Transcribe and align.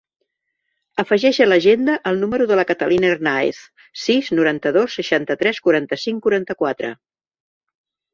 Afegeix 1.01 1.39
a 1.43 1.45
l'agenda 1.49 1.97
el 2.11 2.15
número 2.23 2.47
de 2.51 2.57
la 2.59 2.63
Catalina 2.71 3.11
Hernaez: 3.15 3.59
sis, 4.05 4.31
noranta-dos, 4.39 4.95
seixanta-tres, 5.01 5.61
quaranta-cinc, 5.69 6.23
quaranta-quatre. 6.25 6.91